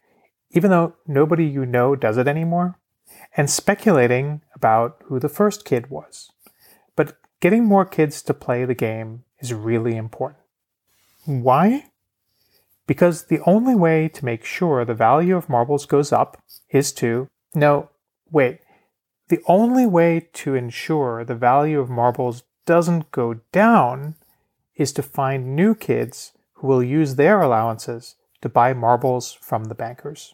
even 0.58 0.72
though 0.72 0.96
nobody 1.06 1.46
you 1.46 1.68
know 1.68 1.96
does 1.96 2.18
it 2.18 2.28
anymore, 2.28 2.80
and 3.36 3.48
speculating 3.48 4.42
about 4.56 5.00
who 5.06 5.20
the 5.20 5.30
first 5.30 5.64
kid 5.66 5.92
was. 5.92 6.32
But 6.96 7.16
getting 7.40 7.64
more 7.64 7.86
kids 7.86 8.24
to 8.24 8.34
play 8.34 8.66
the 8.66 8.74
game 8.74 9.24
is 9.38 9.54
really 9.54 9.96
important. 9.96 10.42
Why? 11.26 11.92
Because 12.88 13.26
the 13.26 13.40
only 13.46 13.76
way 13.76 14.08
to 14.08 14.26
make 14.26 14.44
sure 14.44 14.84
the 14.84 14.96
value 14.96 15.38
of 15.38 15.48
marbles 15.48 15.86
goes 15.86 16.12
up 16.12 16.42
is 16.72 16.92
to, 16.94 17.28
no, 17.54 17.92
wait, 18.32 18.58
the 19.28 19.44
only 19.46 19.86
way 19.86 20.28
to 20.42 20.56
ensure 20.56 21.24
the 21.24 21.36
value 21.36 21.80
of 21.80 21.88
marbles 21.88 22.42
doesn't 22.66 23.12
go 23.12 23.42
down 23.52 24.16
is 24.76 24.92
to 24.94 25.04
find 25.04 25.56
new 25.56 25.76
kids 25.76 26.32
who 26.54 26.66
will 26.66 26.82
use 26.82 27.14
their 27.14 27.42
allowances 27.42 28.16
to 28.42 28.50
buy 28.50 28.74
marbles 28.74 29.38
from 29.40 29.66
the 29.66 29.76
bankers. 29.76 30.34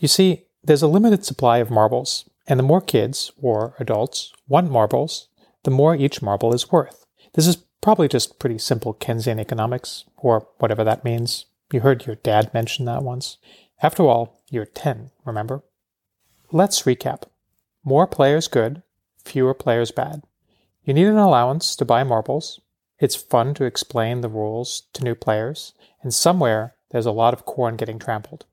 You 0.00 0.08
see, 0.08 0.46
there's 0.64 0.82
a 0.82 0.88
limited 0.88 1.26
supply 1.26 1.58
of 1.58 1.70
marbles, 1.70 2.28
and 2.46 2.58
the 2.58 2.64
more 2.64 2.80
kids, 2.80 3.30
or 3.40 3.74
adults, 3.78 4.32
want 4.48 4.70
marbles, 4.70 5.28
the 5.64 5.70
more 5.70 5.94
each 5.94 6.22
marble 6.22 6.54
is 6.54 6.72
worth. 6.72 7.04
This 7.34 7.46
is 7.46 7.64
probably 7.82 8.08
just 8.08 8.38
pretty 8.38 8.56
simple 8.56 8.94
Keynesian 8.94 9.38
economics, 9.38 10.04
or 10.16 10.48
whatever 10.58 10.84
that 10.84 11.04
means. 11.04 11.44
You 11.70 11.80
heard 11.80 12.06
your 12.06 12.16
dad 12.16 12.52
mention 12.54 12.86
that 12.86 13.02
once. 13.02 13.36
After 13.82 14.02
all, 14.04 14.42
you're 14.50 14.64
10, 14.64 15.10
remember? 15.26 15.62
Let's 16.50 16.82
recap. 16.82 17.24
More 17.84 18.06
players 18.06 18.48
good, 18.48 18.82
fewer 19.22 19.52
players 19.52 19.92
bad. 19.92 20.22
You 20.82 20.94
need 20.94 21.08
an 21.08 21.18
allowance 21.18 21.76
to 21.76 21.84
buy 21.84 22.04
marbles. 22.04 22.58
It's 22.98 23.16
fun 23.16 23.52
to 23.54 23.64
explain 23.64 24.22
the 24.22 24.30
rules 24.30 24.84
to 24.94 25.04
new 25.04 25.14
players, 25.14 25.74
and 26.02 26.12
somewhere 26.12 26.74
there's 26.90 27.06
a 27.06 27.12
lot 27.12 27.34
of 27.34 27.44
corn 27.44 27.76
getting 27.76 27.98
trampled. 27.98 28.46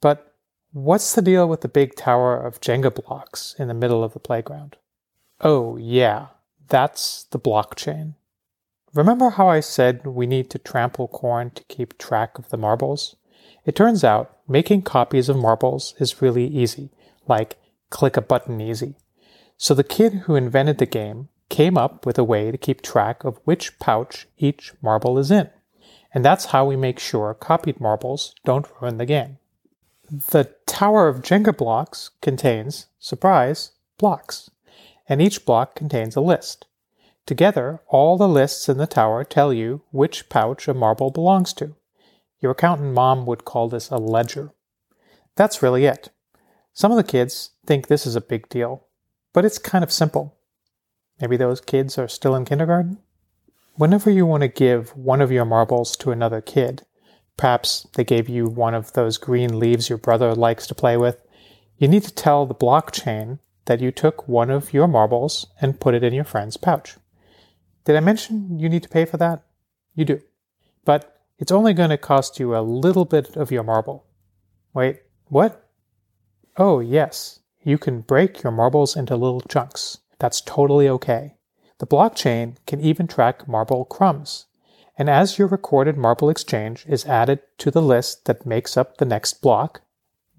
But 0.00 0.27
what's 0.72 1.14
the 1.14 1.22
deal 1.22 1.48
with 1.48 1.62
the 1.62 1.68
big 1.68 1.94
tower 1.94 2.36
of 2.36 2.60
Jenga 2.60 2.94
blocks 2.94 3.54
in 3.58 3.68
the 3.68 3.74
middle 3.74 4.04
of 4.04 4.12
the 4.12 4.18
playground? 4.18 4.76
Oh, 5.40 5.76
yeah, 5.76 6.28
that's 6.68 7.24
the 7.24 7.38
blockchain. 7.38 8.14
Remember 8.94 9.30
how 9.30 9.48
I 9.48 9.60
said 9.60 10.06
we 10.06 10.26
need 10.26 10.50
to 10.50 10.58
trample 10.58 11.08
corn 11.08 11.50
to 11.50 11.62
keep 11.64 11.98
track 11.98 12.38
of 12.38 12.48
the 12.48 12.56
marbles? 12.56 13.16
It 13.64 13.76
turns 13.76 14.02
out 14.02 14.36
making 14.48 14.82
copies 14.82 15.28
of 15.28 15.36
marbles 15.36 15.94
is 15.98 16.22
really 16.22 16.46
easy, 16.46 16.90
like 17.26 17.58
click 17.90 18.16
a 18.16 18.22
button 18.22 18.60
easy. 18.60 18.94
So 19.56 19.74
the 19.74 19.84
kid 19.84 20.22
who 20.24 20.36
invented 20.36 20.78
the 20.78 20.86
game 20.86 21.28
came 21.48 21.76
up 21.76 22.06
with 22.06 22.18
a 22.18 22.24
way 22.24 22.50
to 22.50 22.58
keep 22.58 22.82
track 22.82 23.24
of 23.24 23.40
which 23.44 23.78
pouch 23.78 24.26
each 24.38 24.72
marble 24.82 25.18
is 25.18 25.30
in. 25.30 25.50
And 26.14 26.24
that's 26.24 26.46
how 26.46 26.64
we 26.64 26.76
make 26.76 26.98
sure 26.98 27.34
copied 27.34 27.80
marbles 27.80 28.34
don't 28.44 28.66
ruin 28.80 28.96
the 28.98 29.06
game. 29.06 29.38
The 30.10 30.54
tower 30.64 31.06
of 31.06 31.20
Jenga 31.20 31.54
blocks 31.54 32.10
contains, 32.22 32.86
surprise, 32.98 33.72
blocks. 33.98 34.50
And 35.06 35.20
each 35.20 35.44
block 35.44 35.74
contains 35.74 36.16
a 36.16 36.22
list. 36.22 36.66
Together, 37.26 37.80
all 37.88 38.16
the 38.16 38.28
lists 38.28 38.70
in 38.70 38.78
the 38.78 38.86
tower 38.86 39.22
tell 39.22 39.52
you 39.52 39.82
which 39.90 40.30
pouch 40.30 40.66
a 40.66 40.72
marble 40.72 41.10
belongs 41.10 41.52
to. 41.54 41.76
Your 42.40 42.52
accountant 42.52 42.94
mom 42.94 43.26
would 43.26 43.44
call 43.44 43.68
this 43.68 43.90
a 43.90 43.98
ledger. 43.98 44.52
That's 45.36 45.62
really 45.62 45.84
it. 45.84 46.08
Some 46.72 46.90
of 46.90 46.96
the 46.96 47.04
kids 47.04 47.50
think 47.66 47.86
this 47.88 48.06
is 48.06 48.16
a 48.16 48.20
big 48.22 48.48
deal, 48.48 48.86
but 49.34 49.44
it's 49.44 49.58
kind 49.58 49.84
of 49.84 49.92
simple. 49.92 50.38
Maybe 51.20 51.36
those 51.36 51.60
kids 51.60 51.98
are 51.98 52.08
still 52.08 52.34
in 52.34 52.46
kindergarten? 52.46 52.98
Whenever 53.74 54.10
you 54.10 54.24
want 54.24 54.40
to 54.40 54.48
give 54.48 54.96
one 54.96 55.20
of 55.20 55.30
your 55.30 55.44
marbles 55.44 55.96
to 55.98 56.12
another 56.12 56.40
kid, 56.40 56.86
perhaps 57.38 57.86
they 57.94 58.04
gave 58.04 58.28
you 58.28 58.46
one 58.46 58.74
of 58.74 58.92
those 58.92 59.16
green 59.16 59.58
leaves 59.58 59.88
your 59.88 59.96
brother 59.96 60.34
likes 60.34 60.66
to 60.66 60.74
play 60.74 60.98
with, 60.98 61.22
you 61.78 61.88
need 61.88 62.02
to 62.02 62.14
tell 62.14 62.44
the 62.44 62.54
blockchain 62.54 63.38
that 63.64 63.80
you 63.80 63.90
took 63.90 64.28
one 64.28 64.50
of 64.50 64.74
your 64.74 64.88
marbles 64.88 65.46
and 65.60 65.80
put 65.80 65.94
it 65.94 66.04
in 66.04 66.12
your 66.12 66.24
friend's 66.24 66.56
pouch. 66.58 66.96
Did 67.84 67.96
I 67.96 68.00
mention 68.00 68.58
you 68.58 68.68
need 68.68 68.82
to 68.82 68.88
pay 68.88 69.06
for 69.06 69.16
that? 69.16 69.44
You 69.94 70.04
do. 70.04 70.20
But 70.84 71.22
it's 71.38 71.52
only 71.52 71.72
going 71.72 71.90
to 71.90 71.96
cost 71.96 72.40
you 72.40 72.56
a 72.56 72.60
little 72.60 73.04
bit 73.04 73.36
of 73.36 73.52
your 73.52 73.62
marble. 73.62 74.04
Wait, 74.74 75.00
what? 75.26 75.70
Oh, 76.56 76.80
yes. 76.80 77.40
You 77.62 77.78
can 77.78 78.00
break 78.00 78.42
your 78.42 78.52
marbles 78.52 78.96
into 78.96 79.16
little 79.16 79.40
chunks. 79.42 79.98
That's 80.18 80.40
totally 80.40 80.88
okay. 80.88 81.36
The 81.78 81.86
blockchain 81.86 82.56
can 82.66 82.80
even 82.80 83.06
track 83.06 83.46
marble 83.46 83.84
crumbs. 83.84 84.46
And 84.98 85.08
as 85.08 85.38
your 85.38 85.48
recorded 85.48 85.96
marble 85.96 86.28
exchange 86.28 86.84
is 86.86 87.06
added 87.06 87.40
to 87.58 87.70
the 87.70 87.80
list 87.80 88.26
that 88.26 88.44
makes 88.44 88.76
up 88.76 88.98
the 88.98 89.06
next 89.06 89.40
block, 89.40 89.80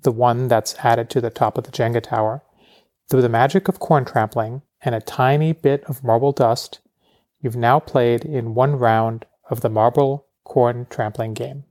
the 0.01 0.11
one 0.11 0.47
that's 0.47 0.75
added 0.83 1.09
to 1.11 1.21
the 1.21 1.31
top 1.31 1.57
of 1.57 1.63
the 1.63 1.71
Jenga 1.71 2.03
tower, 2.03 2.43
through 3.09 3.23
the 3.23 3.29
magic 3.29 3.67
of 3.67 3.79
corn 3.79 4.05
trampling 4.05 4.61
and 4.81 4.93
a 4.93 5.01
tiny 5.01 5.53
bit 5.53 5.83
of 5.85 6.03
marble 6.03 6.31
dust, 6.31 6.79
You've 7.41 7.55
now 7.55 7.79
played 7.79 8.25
in 8.25 8.53
one 8.53 8.75
round 8.75 9.25
of 9.49 9.61
the 9.61 9.69
marble 9.69 10.27
corn 10.43 10.87
trampling 10.89 11.33
game. 11.33 11.63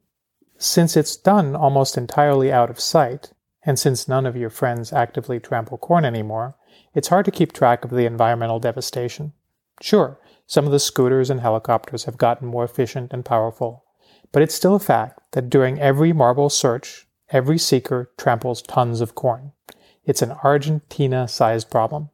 Since 0.57 0.97
it's 0.97 1.17
done 1.17 1.55
almost 1.55 1.99
entirely 1.99 2.51
out 2.51 2.71
of 2.71 2.81
sight, 2.81 3.33
and 3.65 3.79
since 3.79 4.09
none 4.09 4.25
of 4.25 4.37
your 4.37 4.51
friends 4.51 4.93
actively 4.93 5.39
trample 5.39 5.77
corn 5.77 6.05
anymore, 6.05 6.57
it's 6.95 7.09
hard 7.09 7.27
to 7.27 7.31
keep 7.31 7.53
track 7.53 7.85
of 7.85 7.91
the 7.91 8.07
environmental 8.07 8.59
devastation. 8.59 9.35
Sure, 9.83 10.19
some 10.49 10.65
of 10.65 10.73
the 10.73 10.79
scooters 10.79 11.29
and 11.29 11.41
helicopters 11.41 12.05
have 12.05 12.17
gotten 12.17 12.49
more 12.49 12.65
efficient 12.65 13.13
and 13.13 13.23
powerful, 13.23 13.85
but 14.33 14.41
it's 14.41 14.55
still 14.55 14.75
a 14.75 14.81
fact 14.81 15.21
that 15.33 15.51
during 15.51 15.79
every 15.79 16.11
marble 16.11 16.49
search, 16.49 17.07
every 17.29 17.59
seeker 17.59 18.11
tramples 18.17 18.63
tons 18.63 19.03
of 19.03 19.15
corn. 19.15 19.53
It's 20.07 20.23
an 20.23 20.33
Argentina 20.43 21.29
sized 21.29 21.71
problem. 21.71 22.09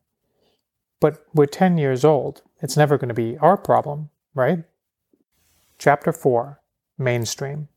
But 0.98 1.24
we're 1.32 1.46
10 1.46 1.78
years 1.78 2.04
old, 2.04 2.42
it's 2.60 2.76
never 2.76 2.98
going 2.98 3.08
to 3.08 3.14
be 3.14 3.38
our 3.38 3.56
problem, 3.56 4.10
right? 4.34 4.64
Chapter 5.78 6.12
4 6.12 6.60
Mainstream. 6.98 7.68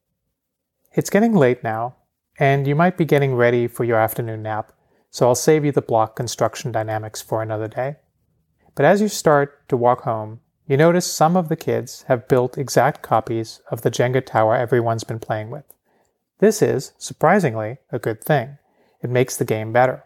It's 0.92 1.12
getting 1.12 1.36
late 1.36 1.64
now, 1.64 1.98
and 2.40 2.66
you 2.66 2.74
might 2.74 2.98
be 2.98 3.06
getting 3.06 3.36
ready 3.36 3.68
for 3.68 3.84
your 3.84 3.98
afternoon 3.98 4.42
nap, 4.42 4.74
so 5.12 5.28
I'll 5.28 5.36
save 5.36 5.64
you 5.64 5.72
the 5.72 5.84
block 5.84 6.16
construction 6.16 6.72
dynamics 6.72 7.22
for 7.22 7.44
another 7.44 7.68
day. 7.68 7.98
But 8.74 8.86
as 8.86 9.02
you 9.02 9.08
start 9.08 9.68
to 9.70 9.78
walk 9.78 10.02
home, 10.02 10.40
you 10.68 10.76
notice 10.76 11.12
some 11.12 11.38
of 11.38 11.48
the 11.48 11.56
kids 11.56 12.04
have 12.04 12.28
built 12.28 12.58
exact 12.58 13.02
copies 13.02 13.62
of 13.72 13.82
the 13.82 13.92
Jenga 13.92 14.26
tower 14.26 14.56
everyone's 14.56 15.06
been 15.06 15.20
playing 15.20 15.50
with. 15.50 15.64
This 16.40 16.62
is, 16.62 16.92
surprisingly, 16.98 17.78
a 17.92 17.98
good 17.98 18.24
thing. 18.24 18.58
It 19.02 19.10
makes 19.10 19.38
the 19.38 19.46
game 19.46 19.72
better. 19.72 20.04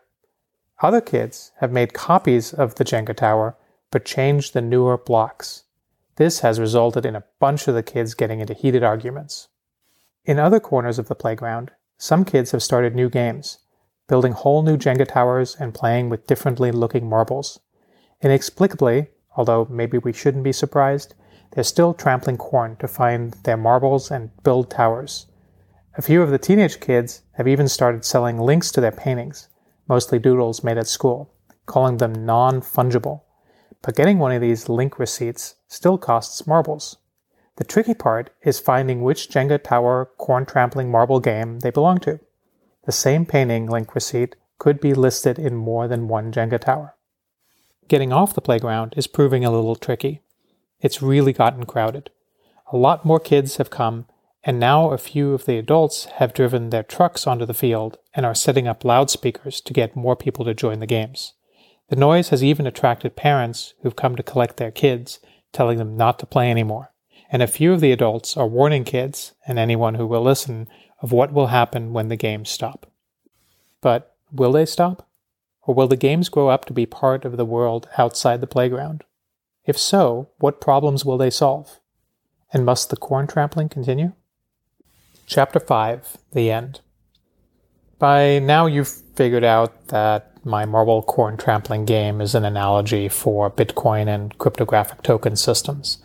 Other 0.81 1.01
kids 1.01 1.51
have 1.59 1.71
made 1.71 1.93
copies 1.93 2.53
of 2.53 2.75
the 2.75 2.85
Jenga 2.85 3.15
tower 3.15 3.57
but 3.91 4.05
changed 4.05 4.53
the 4.53 4.61
newer 4.61 4.97
blocks. 4.97 5.63
This 6.15 6.39
has 6.39 6.59
resulted 6.59 7.05
in 7.05 7.15
a 7.15 7.23
bunch 7.39 7.67
of 7.67 7.75
the 7.75 7.83
kids 7.83 8.13
getting 8.13 8.39
into 8.39 8.53
heated 8.53 8.83
arguments. 8.83 9.49
In 10.25 10.39
other 10.39 10.59
corners 10.59 10.99
of 10.99 11.07
the 11.07 11.15
playground, 11.15 11.71
some 11.97 12.23
kids 12.23 12.51
have 12.51 12.63
started 12.63 12.95
new 12.95 13.09
games, 13.09 13.59
building 14.07 14.33
whole 14.33 14.61
new 14.61 14.77
Jenga 14.77 15.07
towers 15.07 15.55
and 15.59 15.73
playing 15.73 16.09
with 16.09 16.27
differently 16.27 16.71
looking 16.71 17.09
marbles. 17.09 17.59
Inexplicably, 18.21 19.07
although 19.35 19.67
maybe 19.69 19.97
we 19.97 20.13
shouldn't 20.13 20.43
be 20.43 20.51
surprised, 20.51 21.13
they're 21.51 21.63
still 21.63 21.93
trampling 21.93 22.37
corn 22.37 22.75
to 22.77 22.87
find 22.87 23.33
their 23.43 23.57
marbles 23.57 24.11
and 24.11 24.31
build 24.43 24.69
towers. 24.69 25.27
A 25.97 26.01
few 26.01 26.21
of 26.21 26.29
the 26.29 26.39
teenage 26.39 26.79
kids 26.79 27.21
have 27.33 27.47
even 27.47 27.67
started 27.67 28.05
selling 28.05 28.37
links 28.37 28.71
to 28.71 28.81
their 28.81 28.91
paintings, 28.91 29.49
mostly 29.87 30.19
doodles 30.19 30.63
made 30.63 30.77
at 30.77 30.87
school, 30.87 31.33
calling 31.65 31.97
them 31.97 32.25
non 32.25 32.61
fungible 32.61 33.21
but 33.81 33.95
getting 33.95 34.19
one 34.19 34.31
of 34.31 34.41
these 34.41 34.69
link 34.69 34.99
receipts 34.99 35.55
still 35.67 35.97
costs 35.97 36.45
marbles. 36.45 36.97
The 37.57 37.63
tricky 37.63 37.93
part 37.93 38.31
is 38.43 38.59
finding 38.59 39.01
which 39.01 39.29
Jenga 39.29 39.61
Tower 39.61 40.09
corn 40.17 40.45
trampling 40.45 40.91
marble 40.91 41.19
game 41.19 41.59
they 41.59 41.71
belong 41.71 41.99
to. 41.99 42.19
The 42.85 42.91
same 42.91 43.25
painting 43.25 43.67
link 43.67 43.93
receipt 43.93 44.35
could 44.57 44.79
be 44.79 44.93
listed 44.93 45.39
in 45.39 45.55
more 45.55 45.87
than 45.87 46.07
one 46.07 46.31
Jenga 46.31 46.59
Tower. 46.59 46.95
Getting 47.91 48.13
off 48.13 48.33
the 48.33 48.39
playground 48.39 48.93
is 48.95 49.05
proving 49.05 49.43
a 49.43 49.51
little 49.51 49.75
tricky. 49.75 50.21
It's 50.79 51.01
really 51.01 51.33
gotten 51.33 51.65
crowded. 51.65 52.09
A 52.71 52.77
lot 52.77 53.03
more 53.03 53.19
kids 53.19 53.57
have 53.57 53.69
come, 53.69 54.05
and 54.45 54.57
now 54.57 54.91
a 54.91 54.97
few 54.97 55.33
of 55.33 55.43
the 55.43 55.57
adults 55.57 56.05
have 56.05 56.33
driven 56.33 56.69
their 56.69 56.83
trucks 56.83 57.27
onto 57.27 57.45
the 57.45 57.53
field 57.53 57.97
and 58.13 58.25
are 58.25 58.33
setting 58.33 58.65
up 58.65 58.85
loudspeakers 58.85 59.59
to 59.59 59.73
get 59.73 59.93
more 59.93 60.15
people 60.15 60.45
to 60.45 60.53
join 60.53 60.79
the 60.79 60.87
games. 60.87 61.33
The 61.89 61.97
noise 61.97 62.29
has 62.29 62.41
even 62.41 62.65
attracted 62.65 63.17
parents 63.17 63.73
who've 63.81 63.93
come 63.93 64.15
to 64.15 64.23
collect 64.23 64.55
their 64.55 64.71
kids, 64.71 65.19
telling 65.51 65.77
them 65.77 65.97
not 65.97 66.17
to 66.19 66.25
play 66.25 66.49
anymore. 66.49 66.93
And 67.29 67.43
a 67.43 67.45
few 67.45 67.73
of 67.73 67.81
the 67.81 67.91
adults 67.91 68.37
are 68.37 68.47
warning 68.47 68.85
kids 68.85 69.33
and 69.45 69.59
anyone 69.59 69.95
who 69.95 70.07
will 70.07 70.23
listen 70.23 70.69
of 71.01 71.11
what 71.11 71.33
will 71.33 71.47
happen 71.47 71.91
when 71.91 72.07
the 72.07 72.15
games 72.15 72.49
stop. 72.49 72.89
But 73.81 74.15
will 74.31 74.53
they 74.53 74.65
stop? 74.65 75.09
Or 75.63 75.75
will 75.75 75.87
the 75.87 75.95
games 75.95 76.29
grow 76.29 76.49
up 76.49 76.65
to 76.65 76.73
be 76.73 76.85
part 76.85 77.25
of 77.25 77.37
the 77.37 77.45
world 77.45 77.87
outside 77.97 78.41
the 78.41 78.47
playground? 78.47 79.03
If 79.65 79.77
so, 79.77 80.29
what 80.39 80.61
problems 80.61 81.05
will 81.05 81.17
they 81.17 81.29
solve? 81.29 81.79
And 82.51 82.65
must 82.65 82.89
the 82.89 82.97
corn 82.97 83.27
trampling 83.27 83.69
continue? 83.69 84.13
Chapter 85.27 85.59
5 85.59 86.17
The 86.33 86.51
End. 86.51 86.81
By 87.99 88.39
now, 88.39 88.65
you've 88.65 88.89
figured 89.15 89.43
out 89.43 89.87
that 89.89 90.31
my 90.43 90.65
marble 90.65 91.03
corn 91.03 91.37
trampling 91.37 91.85
game 91.85 92.19
is 92.19 92.33
an 92.33 92.43
analogy 92.43 93.07
for 93.07 93.51
Bitcoin 93.51 94.07
and 94.07 94.35
cryptographic 94.39 95.03
token 95.03 95.35
systems. 95.35 95.99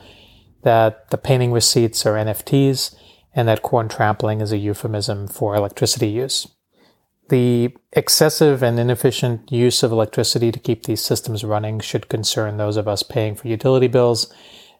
That 0.63 1.11
the 1.11 1.17
painting 1.17 1.53
receipts 1.53 2.05
are 2.05 2.15
NFTs, 2.15 2.95
and 3.35 3.49
that 3.49 3.63
corn 3.63 3.89
trampling 3.89 4.43
is 4.43 4.53
a 4.53 4.59
euphemism 4.59 5.27
for 5.27 5.55
electricity 5.55 6.09
use. 6.09 6.47
The 7.29 7.77
excessive 7.93 8.63
and 8.63 8.79
inefficient 8.79 9.51
use 9.51 9.83
of 9.83 9.91
electricity 9.91 10.53
to 10.53 10.61
keep 10.61 10.85
these 10.85 11.03
systems 11.03 11.43
running 11.43 11.81
should 11.81 12.09
concern 12.09 12.57
those 12.57 12.77
of 12.77 12.87
us 12.87 13.03
paying 13.03 13.35
for 13.35 13.49
utility 13.49 13.89
bills 13.89 14.33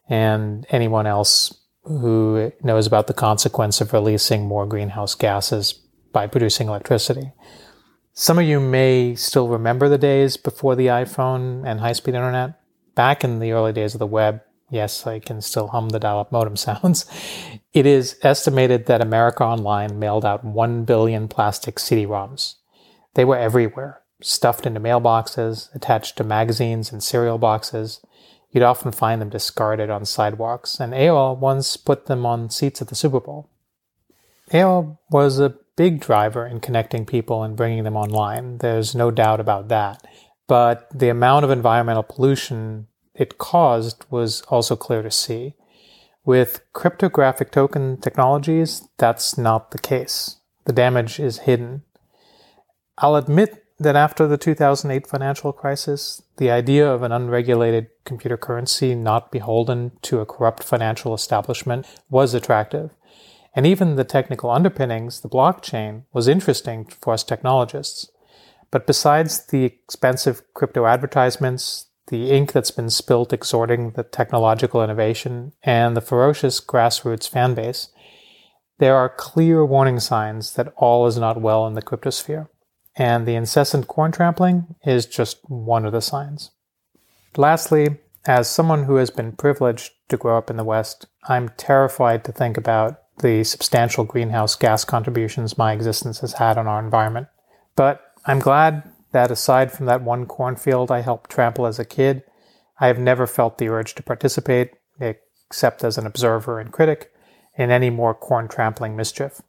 and 0.09 0.65
anyone 0.71 1.07
else 1.07 1.53
who 1.83 2.53
knows 2.63 2.87
about 2.87 3.07
the 3.09 3.15
consequence 3.15 3.81
of 3.81 3.93
releasing 3.93 4.47
more 4.47 4.67
greenhouse 4.67 5.15
gases 5.15 5.73
by 6.13 6.27
producing 6.27 6.69
electricity. 6.69 7.33
Some 8.13 8.39
of 8.39 8.47
you 8.47 8.61
may 8.61 9.15
still 9.15 9.49
remember 9.49 9.89
the 9.89 9.99
days 9.99 10.37
before 10.37 10.75
the 10.75 10.87
iPhone 10.87 11.67
and 11.67 11.81
high 11.81 11.93
speed 11.93 12.15
internet. 12.15 12.61
Back 12.95 13.25
in 13.25 13.41
the 13.41 13.53
early 13.53 13.73
days 13.73 13.95
of 13.95 13.99
the 13.99 14.07
web, 14.07 14.41
yes, 14.71 15.07
I 15.07 15.19
can 15.19 15.41
still 15.41 15.69
hum 15.69 15.91
the 15.91 15.99
dial 15.99 16.19
up 16.19 16.33
modem 16.33 16.57
sounds. 16.57 17.07
It 17.73 17.87
is 17.87 18.19
estimated 18.23 18.87
that 18.87 19.03
America 19.03 19.45
Online 19.45 19.99
mailed 19.99 20.25
out 20.25 20.45
1 20.45 20.85
billion 20.85 21.29
plastic 21.29 21.79
CD 21.79 22.07
ROMs. 22.07 22.55
They 23.15 23.25
were 23.25 23.37
everywhere, 23.39 24.01
stuffed 24.21 24.67
into 24.67 24.81
mailboxes, 24.81 25.75
attached 25.75 26.17
to 26.17 26.25
magazines 26.25 26.93
and 26.93 27.03
cereal 27.03 27.39
boxes. 27.39 28.01
You'd 28.51 28.63
often 28.63 28.93
find 28.93 29.21
them 29.21 29.29
discarded 29.29 29.91
on 29.91 30.05
sidewalks, 30.05 30.81
and 30.81 30.93
AOL 30.93 31.39
once 31.39 31.77
put 31.77 32.07
them 32.07 32.25
on 32.25 32.51
seats 32.51 32.81
at 32.81 32.89
the 32.89 32.95
Super 32.95 33.21
Bowl. 33.21 33.49
AOL 34.51 34.99
was 35.11 35.39
a 35.39 35.55
big 35.77 36.01
driver 36.01 36.47
in 36.47 36.61
connecting 36.61 37.05
people 37.05 37.43
and 37.43 37.57
bringing 37.57 37.85
them 37.85 37.97
online. 37.97 38.59
There's 38.59 38.95
no 38.95 39.11
doubt 39.11 39.41
about 39.41 39.69
that. 39.69 40.07
But 40.47 40.89
the 40.95 41.09
amount 41.09 41.45
of 41.45 41.51
environmental 41.51 42.03
pollution 42.03 42.87
it 43.17 43.39
caused 43.39 44.05
was 44.11 44.43
also 44.43 44.77
clear 44.77 45.03
to 45.03 45.11
see. 45.11 45.55
With 46.25 46.61
cryptographic 46.73 47.51
token 47.51 47.99
technologies, 47.99 48.89
that's 48.99 49.39
not 49.39 49.71
the 49.71 49.79
case. 49.79 50.37
The 50.65 50.73
damage 50.73 51.21
is 51.21 51.39
hidden. 51.41 51.83
I'll 52.99 53.17
admit 53.17 53.65
that 53.79 53.97
after 53.97 54.27
the 54.27 54.39
2008 54.39 55.07
financial 55.07 55.53
crisis, 55.53 56.23
the 56.39 56.51
idea 56.51 56.91
of 56.91 57.03
an 57.03 57.13
unregulated 57.13 57.89
computer 58.05 58.37
currency 58.37 58.95
not 58.95 59.31
beholden 59.31 59.93
to 60.03 60.21
a 60.21 60.27
corrupt 60.27 60.63
financial 60.65 61.15
establishment 61.15 61.87
was 62.09 62.35
attractive. 62.35 62.91
And 63.55 63.67
even 63.67 63.97
the 63.97 64.05
technical 64.05 64.51
underpinnings, 64.51 65.21
the 65.21 65.29
blockchain, 65.29 66.03
was 66.13 66.29
interesting 66.29 66.87
for 66.87 67.13
us 67.13 67.23
technologists. 67.23 68.11
But 68.71 68.87
besides 68.87 69.47
the 69.47 69.65
expensive 69.65 70.43
crypto 70.55 70.87
advertisements, 70.87 71.86
the 72.09 72.31
ink 72.31 72.53
that's 72.53 72.71
been 72.71 72.91
spilt 72.91 73.33
exhorting 73.33 73.91
the 73.93 74.03
technological 74.03 74.83
innovation, 74.83 75.53
and 75.63 75.97
the 75.97 76.01
ferocious 76.01 76.61
grassroots 76.61 77.29
fan 77.29 77.55
base, 77.55 77.89
there 78.79 78.97
are 78.97 79.09
clear 79.09 79.65
warning 79.65 80.01
signs 80.01 80.55
that 80.55 80.73
all 80.77 81.07
is 81.07 81.19
not 81.19 81.41
well 81.41 81.67
in 81.67 81.75
the 81.75 81.83
cryptosphere. 81.83 82.49
And 82.95 83.27
the 83.27 83.35
incessant 83.35 83.89
corn 83.89 84.13
trampling 84.13 84.75
is 84.85 85.07
just 85.07 85.39
one 85.49 85.85
of 85.85 85.93
the 85.93 86.01
signs. 86.01 86.51
Lastly, 87.37 87.99
as 88.27 88.49
someone 88.49 88.85
who 88.85 88.97
has 88.97 89.11
been 89.11 89.33
privileged 89.33 89.93
to 90.09 90.17
grow 90.17 90.39
up 90.39 90.51
in 90.51 90.57
the 90.57 90.65
West, 90.65 91.07
I'm 91.29 91.51
terrified 91.57 92.25
to 92.25 92.33
think 92.33 92.57
about 92.57 93.01
the 93.19 93.45
substantial 93.45 94.05
greenhouse 94.05 94.55
gas 94.55 94.85
contributions 94.85 95.59
my 95.59 95.73
existence 95.73 96.21
has 96.21 96.35
had 96.35 96.59
on 96.59 96.67
our 96.67 96.83
environment. 96.83 97.29
But 97.77 98.01
I'm 98.25 98.39
glad 98.39 98.91
that 99.13 99.31
aside 99.31 99.73
from 99.73 99.87
that 99.87 100.03
one 100.03 100.27
cornfield 100.27 100.91
I 100.91 101.01
helped 101.01 101.31
trample 101.31 101.67
as 101.67 101.79
a 101.79 101.85
kid, 101.85 102.23
I 102.79 102.89
have 102.89 102.99
never 102.99 103.27
felt 103.27 103.59
the 103.59 103.69
urge 103.69 103.95
to 103.95 104.03
participate, 104.03 104.73
except 105.01 105.85
as 105.85 105.97
an 105.97 106.07
observer 106.07 106.61
and 106.61 106.73
critic, 106.73 107.13
in 107.57 107.71
any 107.71 107.91
more 107.91 108.15
corn 108.15 108.49
trampling 108.49 108.97
mischief. 108.97 109.41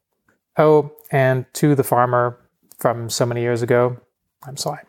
Oh, 0.58 0.92
and 1.12 1.46
to 1.54 1.76
the 1.76 1.84
farmer 1.84 2.40
from 2.78 3.10
so 3.10 3.26
many 3.26 3.42
years 3.42 3.62
ago, 3.62 3.98
I'm 4.46 4.58
sorry. 4.58 4.87